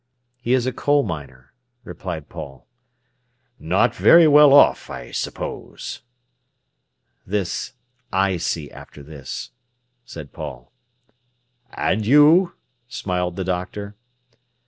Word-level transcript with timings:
"He 0.41 0.55
is 0.55 0.65
a 0.65 0.73
coal 0.73 1.03
miner," 1.03 1.53
replied 1.83 2.27
Paul. 2.27 2.65
"Not 3.59 3.93
very 3.93 4.27
well 4.27 4.51
off, 4.51 4.89
I 4.89 5.11
suppose?" 5.11 6.01
"This—I 7.27 8.37
see 8.37 8.71
after 8.71 9.03
this," 9.03 9.51
said 10.03 10.33
Paul. 10.33 10.71
"And 11.71 12.03
you?" 12.03 12.55
smiled 12.87 13.35
the 13.35 13.43
doctor. 13.43 13.95